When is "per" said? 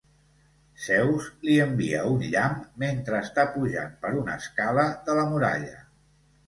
4.07-4.17